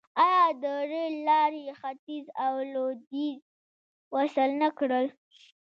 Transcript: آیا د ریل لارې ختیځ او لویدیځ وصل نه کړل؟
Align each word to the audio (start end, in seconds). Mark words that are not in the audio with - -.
آیا 0.23 0.45
د 0.61 0.63
ریل 0.89 1.15
لارې 1.27 1.63
ختیځ 1.79 2.25
او 2.45 2.53
لویدیځ 2.73 3.39
وصل 4.15 4.49
نه 4.61 4.69
کړل؟ 4.77 5.07